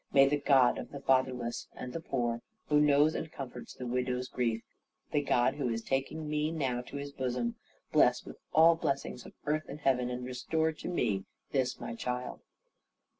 [0.11, 4.29] "May the God of the fatherless and the poor, who knows and comforts the widow's
[4.29, 4.63] grief,
[5.11, 7.53] the God who is taking me now to His bosom,
[7.91, 12.41] bless with all blessings of earth and heaven, and restore to me this my child."